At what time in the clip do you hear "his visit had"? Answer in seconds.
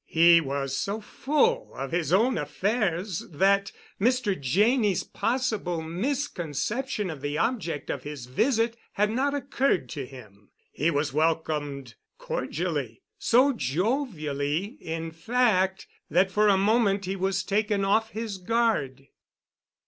8.01-9.11